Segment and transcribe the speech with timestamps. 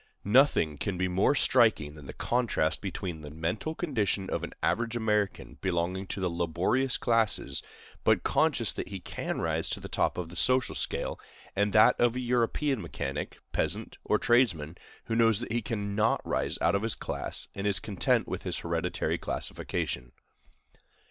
[0.25, 4.95] Nothing can be more striking than the contrast between the mental condition of an average
[4.95, 7.61] American belonging to the laborious classes,
[8.03, 11.19] but conscious that he can rise to the top of the social scale,
[11.55, 14.75] and that of a European mechanic, peasant, or tradesman,
[15.05, 18.57] who knows that he cannot rise out of his class, and is content with his
[18.57, 20.13] hereditary classification.